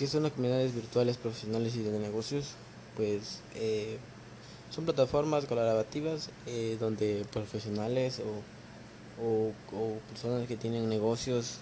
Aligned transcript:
¿Qué 0.00 0.06
son 0.06 0.22
las 0.22 0.32
comunidades 0.32 0.74
virtuales 0.74 1.18
profesionales 1.18 1.76
y 1.76 1.82
de 1.82 1.98
negocios? 1.98 2.54
Pues 2.96 3.40
eh, 3.54 3.98
son 4.70 4.86
plataformas 4.86 5.44
colaborativas 5.44 6.30
eh, 6.46 6.78
donde 6.80 7.26
profesionales 7.30 8.22
o, 9.20 9.52
personas 10.08 10.48
que 10.48 10.56
tienen 10.56 10.88
negocios 10.88 11.58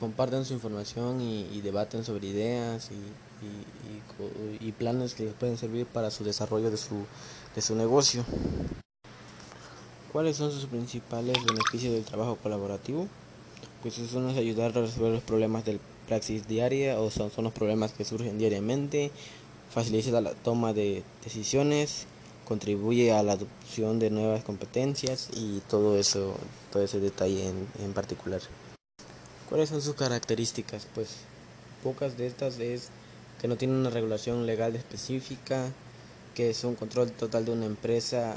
comparten 0.00 0.46
su 0.46 0.54
información 0.54 1.20
y, 1.20 1.60
debaten 1.60 2.04
sobre 2.04 2.28
ideas 2.28 2.88
y, 2.90 4.72
planes 4.72 5.12
que 5.12 5.24
les 5.24 5.34
pueden 5.34 5.58
servir 5.58 5.84
para 5.84 6.10
su 6.10 6.24
desarrollo 6.24 6.70
de 6.70 6.78
su, 6.78 7.04
de 7.54 7.60
su 7.60 7.74
negocio. 7.74 8.24
¿Cuáles 10.10 10.38
son 10.38 10.50
sus 10.52 10.64
principales 10.64 11.36
beneficios 11.44 11.92
del 11.92 12.04
trabajo 12.04 12.36
colaborativo? 12.36 13.08
Pues 13.82 13.98
eso 13.98 14.26
es 14.30 14.38
ayudar 14.38 14.70
a 14.70 14.80
resolver 14.80 15.12
los 15.12 15.22
problemas 15.22 15.66
del 15.66 15.80
praxis 16.06 16.46
diaria 16.46 17.00
o 17.00 17.10
son, 17.10 17.30
son 17.30 17.44
los 17.44 17.52
problemas 17.52 17.92
que 17.92 18.04
surgen 18.04 18.38
diariamente, 18.38 19.10
facilita 19.70 20.20
la 20.20 20.32
toma 20.32 20.72
de 20.72 21.02
decisiones, 21.24 22.06
contribuye 22.46 23.12
a 23.12 23.22
la 23.22 23.32
adopción 23.32 23.98
de 23.98 24.10
nuevas 24.10 24.44
competencias 24.44 25.28
y 25.34 25.60
todo 25.68 25.98
eso, 25.98 26.36
todo 26.72 26.82
ese 26.82 27.00
detalle 27.00 27.48
en, 27.48 27.66
en 27.84 27.92
particular. 27.92 28.40
¿Cuáles 29.48 29.68
son 29.68 29.82
sus 29.82 29.94
características? 29.94 30.86
Pues 30.94 31.08
pocas 31.82 32.16
de 32.16 32.26
estas 32.26 32.58
es 32.58 32.88
que 33.40 33.48
no 33.48 33.56
tienen 33.56 33.76
una 33.76 33.90
regulación 33.90 34.46
legal 34.46 34.74
específica, 34.76 35.72
que 36.34 36.50
es 36.50 36.64
un 36.64 36.74
control 36.74 37.12
total 37.12 37.44
de 37.44 37.52
una 37.52 37.66
empresa 37.66 38.36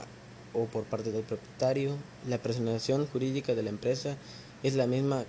o 0.54 0.66
por 0.66 0.84
parte 0.84 1.12
del 1.12 1.24
propietario. 1.24 1.96
La 2.28 2.38
presentación 2.38 3.08
jurídica 3.08 3.56
de 3.56 3.64
la 3.64 3.70
empresa 3.70 4.18
es 4.64 4.76
la 4.76 4.88
misma 4.88 5.24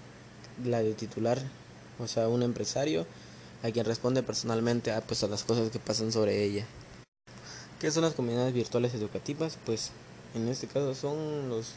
la 0.65 0.83
de 0.83 0.93
titular 0.95 1.41
o 2.01 2.09
sea, 2.09 2.29
un 2.29 2.43
empresario 2.43 3.07
a 3.63 3.71
quien 3.71 3.85
responde 3.85 4.23
personalmente 4.23 4.93
a, 4.93 5.01
pues, 5.01 5.23
a 5.23 5.29
las 5.29 5.45
cosas 5.45 5.71
que 5.71 5.79
pasan 5.79 6.13
sobre 6.13 6.43
ella. 6.43 6.67
¿Qué 7.79 7.91
son 7.91 8.03
las 8.03 8.15
comunidades 8.15 8.53
virtuales 8.53 8.95
educativas? 8.95 9.59
Pues 9.65 9.93
en 10.35 10.49
este 10.49 10.67
caso 10.67 10.95
son 10.95 11.49
los 11.49 11.75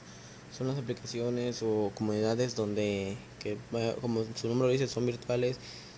son 0.56 0.68
las 0.68 0.78
aplicaciones 0.78 1.64
o 1.64 1.92
comunidades 1.96 2.56
donde 2.56 3.18
que 3.40 3.58
como 4.02 4.24
su 4.36 4.48
nombre 4.48 4.70
dice 4.70 4.88
son 4.88 5.06
virtuales 5.06 5.58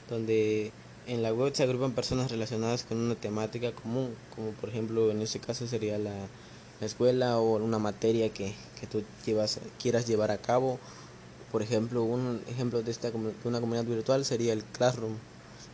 donde 0.09 0.72
en 1.07 1.22
la 1.22 1.33
web 1.33 1.53
se 1.53 1.63
agrupan 1.63 1.91
personas 1.91 2.31
relacionadas 2.31 2.83
con 2.83 2.97
una 2.97 3.16
temática 3.16 3.73
común 3.73 4.16
como 4.33 4.52
por 4.52 4.69
ejemplo 4.69 5.11
en 5.11 5.22
este 5.22 5.39
caso 5.39 5.67
sería 5.67 5.97
la, 5.97 6.13
la 6.80 6.85
escuela 6.85 7.38
o 7.38 7.57
una 7.57 7.80
materia 7.80 8.30
que, 8.30 8.53
que 8.80 8.88
tú 8.88 9.03
quieras 9.78 10.07
llevar 10.07 10.31
a 10.31 10.38
cabo 10.38 10.80
por 11.56 11.61
ejemplo, 11.61 12.03
un 12.03 12.42
ejemplo 12.50 12.84
de, 12.84 12.92
esta, 12.92 13.09
una 13.45 13.61
comunidad 13.61 13.86
virtual 13.86 14.25
sería 14.25 14.52
el 14.52 14.61
Classroom, 14.61 15.14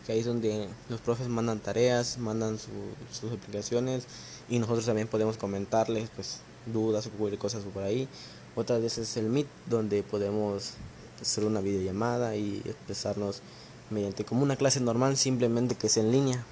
que 0.05 0.11
ahí 0.11 0.19
es 0.19 0.27
donde 0.27 0.69
los 0.89 1.01
profes 1.01 1.27
mandan 1.27 1.59
tareas, 1.59 2.19
mandan 2.19 2.59
sus 2.59 3.31
aplicaciones 3.31 4.03
y 4.47 4.59
nosotros 4.59 4.85
también 4.85 5.07
podemos 5.07 5.37
comentarles 5.37 6.11
pues 6.13 6.41
dudas 6.71 7.07
o 7.07 7.09
cualquier 7.09 7.39
cosas 7.39 7.63
por 7.63 7.81
ahí. 7.81 8.07
Otra 8.55 8.77
vez 8.77 8.99
es 8.99 9.17
el 9.17 9.25
Meet, 9.25 9.47
donde 9.71 10.03
podemos 10.03 10.73
hacer 11.19 11.45
una 11.45 11.61
videollamada 11.61 12.35
y 12.35 12.61
expresarnos 12.63 13.41
mediante 13.89 14.23
como 14.23 14.43
una 14.43 14.57
clase 14.57 14.81
normal, 14.81 15.17
simplemente 15.17 15.73
que 15.73 15.87
es 15.87 15.97
en 15.97 16.11
línea. 16.11 16.45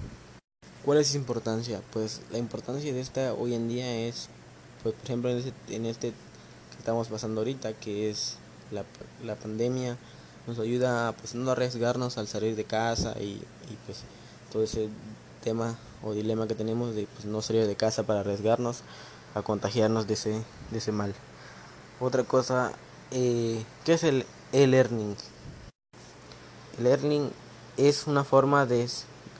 ¿Cuál 0.84 0.98
es 0.98 1.06
su 1.06 1.16
importancia? 1.16 1.80
Pues 1.92 2.20
la 2.32 2.38
importancia 2.38 2.92
de 2.92 3.00
esta 3.00 3.32
hoy 3.34 3.54
en 3.54 3.68
día 3.68 4.08
es, 4.08 4.28
pues, 4.82 4.96
por 4.96 5.04
ejemplo, 5.04 5.30
en 5.30 5.54
en 5.68 5.86
este 5.86 6.08
que 6.08 6.78
estamos 6.78 7.06
pasando 7.06 7.42
ahorita, 7.42 7.74
que 7.74 8.10
es 8.10 8.36
la, 8.70 9.34
pandemia 9.36 9.96
nos 10.46 10.58
ayuda 10.58 11.12
pues, 11.12 11.34
no 11.34 11.50
arriesgarnos 11.50 12.18
al 12.18 12.28
salir 12.28 12.56
de 12.56 12.64
casa 12.64 13.14
y, 13.18 13.42
y, 13.70 13.78
pues 13.86 14.02
todo 14.52 14.62
ese 14.62 14.88
tema 15.42 15.76
o 16.02 16.12
dilema 16.12 16.46
que 16.46 16.54
tenemos 16.54 16.94
de 16.94 17.06
pues, 17.06 17.24
no 17.24 17.42
salir 17.42 17.66
de 17.66 17.76
casa 17.76 18.02
para 18.04 18.20
arriesgarnos 18.20 18.82
a 19.34 19.42
contagiarnos 19.42 20.06
de 20.06 20.14
ese, 20.14 20.42
de 20.70 20.78
ese 20.78 20.92
mal. 20.92 21.14
Otra 22.00 22.24
cosa, 22.24 22.72
eh, 23.10 23.62
¿qué 23.84 23.94
es 23.94 24.04
el 24.04 24.24
e-learning? 24.52 25.16
El 26.78 26.86
e-learning 26.86 27.30
es 27.76 28.06
una 28.06 28.24
forma 28.24 28.66
de 28.66 28.88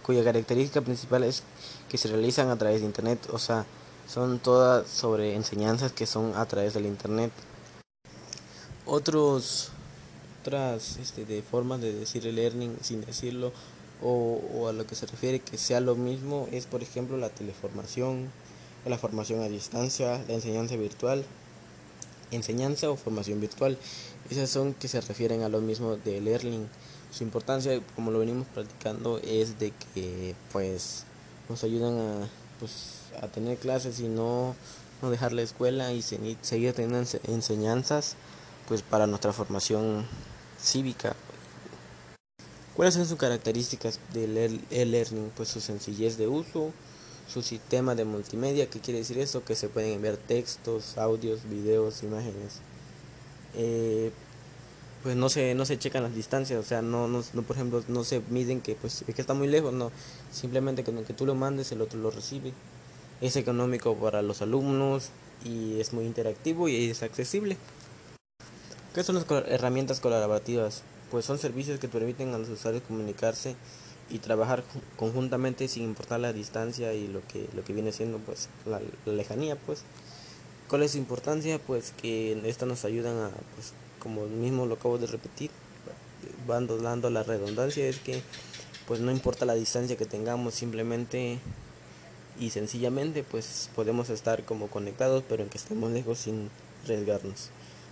cuya 0.02 0.24
característica 0.24 0.80
principal 0.80 1.24
es 1.24 1.42
que 1.88 1.98
se 1.98 2.08
realizan 2.08 2.50
a 2.50 2.56
través 2.56 2.80
de 2.80 2.86
internet, 2.86 3.28
o 3.32 3.38
sea, 3.38 3.66
son 4.08 4.38
todas 4.38 4.88
sobre 4.88 5.34
enseñanzas 5.34 5.92
que 5.92 6.06
son 6.06 6.34
a 6.36 6.46
través 6.46 6.74
del 6.74 6.86
internet 6.86 7.32
otros 8.90 9.70
otras 10.42 10.96
este, 10.96 11.24
de 11.24 11.42
formas 11.42 11.80
de 11.80 11.92
decir 11.92 12.26
el 12.26 12.36
learning 12.36 12.76
sin 12.80 13.02
decirlo 13.02 13.52
o, 14.02 14.68
a 14.68 14.72
lo 14.72 14.86
que 14.86 14.94
se 14.94 15.06
refiere 15.06 15.40
que 15.40 15.58
sea 15.58 15.80
lo 15.80 15.94
mismo 15.94 16.48
es 16.50 16.66
por 16.66 16.82
ejemplo 16.82 17.18
la 17.18 17.28
teleformación 17.28 18.30
la 18.86 18.96
formación 18.96 19.42
a 19.42 19.48
distancia 19.48 20.22
la 20.26 20.34
enseñanza 20.34 20.76
virtual 20.76 21.24
enseñanza 22.30 22.90
o 22.90 22.96
formación 22.96 23.40
virtual. 23.40 23.76
Esas 24.30 24.50
son 24.50 24.74
que 24.74 24.88
se 24.88 25.00
refieren 25.00 25.42
a 25.42 25.48
lo 25.48 25.60
mismo 25.60 25.96
de 25.96 26.20
learning. 26.20 26.68
Su 27.10 27.24
importancia 27.24 27.80
como 27.96 28.10
lo 28.10 28.20
venimos 28.20 28.46
practicando 28.54 29.18
es 29.18 29.58
de 29.58 29.72
que 29.94 30.34
pues 30.52 31.04
nos 31.48 31.64
ayudan 31.64 31.98
a 31.98 32.28
pues 32.60 33.00
a 33.20 33.26
tener 33.26 33.58
clases 33.58 33.98
y 34.00 34.08
no 34.08 34.54
no 35.02 35.10
dejar 35.10 35.32
la 35.32 35.42
escuela 35.42 35.92
y 35.92 36.02
seguir 36.02 36.72
teniendo 36.74 37.02
enseñanzas 37.24 38.16
pues 38.70 38.82
para 38.82 39.08
nuestra 39.08 39.32
formación 39.32 40.06
cívica. 40.62 41.16
¿Cuáles 42.76 42.94
son 42.94 43.04
sus 43.04 43.19
características 43.19 43.98
del 44.14 44.60
e-learning? 44.70 45.32
Pues 45.36 45.48
su 45.48 45.60
sencillez 45.60 46.16
de 46.16 46.28
uso, 46.28 46.70
su 47.26 47.42
sistema 47.42 47.97
de 47.97 48.04
multimedia, 48.04 48.70
¿qué 48.70 48.78
quiere 48.78 49.00
decir 49.00 49.19
eso? 49.19 49.44
Que 49.44 49.56
se 49.56 49.69
pueden 49.69 49.94
enviar 49.94 50.16
textos, 50.19 50.98
audios, 50.98 51.41
videos, 51.50 52.04
imágenes. 52.04 52.60
Eh, 53.56 54.12
pues 55.02 55.16
no 55.16 55.28
se, 55.31 55.56
no 55.56 55.66
se 55.66 55.76
checan 55.76 56.04
las 56.04 56.14
distancias, 56.14 56.64
o 56.64 56.69
sea, 56.69 56.81
no, 56.81 57.08
no, 57.08 57.22
por 57.42 57.56
ejemplo, 57.56 57.82
no 57.88 58.04
se 58.04 58.22
miden 58.31 58.60
que 58.60 58.76
pues 58.76 59.02
es 59.04 59.12
que 59.16 59.20
está 59.20 59.34
muy 59.34 59.48
lejos, 59.48 59.72
no, 59.72 59.91
simplemente 60.31 60.84
que, 60.84 60.92
que 61.02 61.12
tú 61.12 61.26
lo 61.26 61.34
mandes, 61.34 61.72
el 61.72 61.81
otro 61.81 61.98
lo 61.98 62.12
recibe. 62.12 62.52
Es 63.20 63.34
económico 63.34 63.97
para 63.97 64.22
los 64.22 64.42
alumnos 64.42 65.08
y 65.44 65.81
es 65.81 65.92
muy 65.92 66.04
interactivo 66.04 66.69
y 66.69 66.88
es 66.88 67.02
accesible. 67.02 67.56
¿Qué 68.92 69.04
son 69.04 69.14
las 69.14 69.26
herramientas 69.46 70.00
colaborativas? 70.00 70.82
Pues 71.12 71.24
son 71.24 71.38
servicios 71.38 71.78
que 71.78 71.86
permiten 71.86 72.34
a 72.34 72.38
los 72.38 72.48
usuarios 72.48 72.82
comunicarse 72.82 73.54
y 74.10 74.18
trabajar 74.18 74.64
conjuntamente 74.96 75.68
sin 75.68 75.84
importar 75.84 76.18
la 76.18 76.32
distancia 76.32 76.92
y 76.92 77.06
lo 77.06 77.24
que, 77.28 77.48
lo 77.54 77.62
que 77.62 77.72
viene 77.72 77.92
siendo 77.92 78.18
pues 78.18 78.48
la, 78.66 78.80
lejanía 79.06 79.54
pues. 79.54 79.84
¿Cuál 80.68 80.82
es 80.82 80.92
su 80.92 80.98
importancia? 80.98 81.60
Pues 81.60 81.92
que 82.02 82.32
estas 82.48 82.66
nos 82.66 82.84
ayudan 82.84 83.16
a, 83.16 83.28
pues 83.54 83.74
como 84.00 84.26
mismo 84.26 84.66
lo 84.66 84.74
acabo 84.74 84.98
de 84.98 85.06
repetir, 85.06 85.52
van 86.48 86.66
dando 86.66 87.10
la 87.10 87.22
redundancia, 87.22 87.86
es 87.86 88.00
que 88.00 88.22
pues 88.88 88.98
no 88.98 89.12
importa 89.12 89.44
la 89.44 89.54
distancia 89.54 89.96
que 89.96 90.06
tengamos, 90.06 90.54
simplemente 90.54 91.38
y 92.40 92.50
sencillamente 92.50 93.22
pues 93.22 93.70
podemos 93.76 94.10
estar 94.10 94.44
como 94.44 94.66
conectados 94.66 95.22
pero 95.28 95.44
en 95.44 95.48
que 95.48 95.58
estemos 95.58 95.92
lejos 95.92 96.18
sin 96.18 96.50
arriesgarnos. 96.82 97.50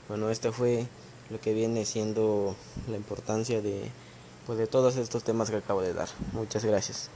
Bueno, 0.08 0.30
este 0.30 0.52
fue 0.52 0.86
lo 1.30 1.40
que 1.40 1.52
viene 1.52 1.84
siendo 1.84 2.56
la 2.88 2.96
importancia 2.96 3.60
de, 3.60 3.90
pues, 4.46 4.58
de 4.58 4.66
todos 4.66 4.96
estos 4.96 5.22
temas 5.22 5.50
que 5.50 5.56
acabo 5.56 5.82
de 5.82 5.92
dar. 5.92 6.08
Muchas 6.32 6.64
gracias. 6.64 7.10